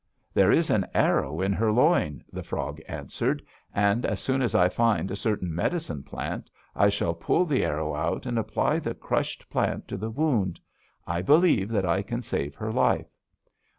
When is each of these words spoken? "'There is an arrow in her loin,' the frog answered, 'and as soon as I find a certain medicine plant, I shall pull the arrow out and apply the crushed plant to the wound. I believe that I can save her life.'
"'There 0.33 0.51
is 0.51 0.71
an 0.71 0.83
arrow 0.95 1.41
in 1.41 1.53
her 1.53 1.71
loin,' 1.71 2.23
the 2.33 2.41
frog 2.41 2.81
answered, 2.87 3.39
'and 3.71 4.03
as 4.03 4.19
soon 4.19 4.41
as 4.41 4.55
I 4.55 4.67
find 4.67 5.11
a 5.11 5.15
certain 5.15 5.53
medicine 5.53 6.01
plant, 6.01 6.49
I 6.75 6.89
shall 6.89 7.13
pull 7.13 7.45
the 7.45 7.63
arrow 7.63 7.93
out 7.93 8.25
and 8.25 8.39
apply 8.39 8.79
the 8.79 8.95
crushed 8.95 9.47
plant 9.47 9.87
to 9.89 9.97
the 9.97 10.09
wound. 10.09 10.59
I 11.05 11.21
believe 11.21 11.69
that 11.69 11.85
I 11.85 12.01
can 12.01 12.23
save 12.23 12.55
her 12.55 12.71
life.' 12.73 13.13